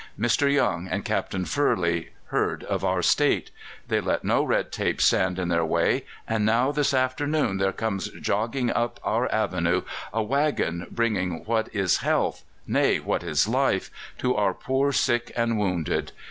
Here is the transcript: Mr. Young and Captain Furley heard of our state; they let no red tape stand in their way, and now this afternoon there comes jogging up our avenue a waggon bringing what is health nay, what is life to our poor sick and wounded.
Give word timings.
Mr. 0.19 0.51
Young 0.51 0.87
and 0.87 1.05
Captain 1.05 1.45
Furley 1.45 2.09
heard 2.33 2.63
of 2.63 2.83
our 2.83 3.03
state; 3.03 3.51
they 3.87 4.01
let 4.01 4.23
no 4.23 4.43
red 4.43 4.71
tape 4.71 4.99
stand 4.99 5.37
in 5.37 5.49
their 5.49 5.63
way, 5.63 6.05
and 6.27 6.43
now 6.43 6.71
this 6.71 6.91
afternoon 6.91 7.59
there 7.59 7.71
comes 7.71 8.09
jogging 8.19 8.71
up 8.71 8.99
our 9.03 9.31
avenue 9.31 9.83
a 10.11 10.23
waggon 10.23 10.87
bringing 10.89 11.45
what 11.45 11.69
is 11.71 11.97
health 11.97 12.43
nay, 12.65 12.97
what 12.99 13.21
is 13.21 13.47
life 13.47 13.91
to 14.17 14.35
our 14.35 14.55
poor 14.55 14.91
sick 14.91 15.31
and 15.35 15.59
wounded. 15.59 16.13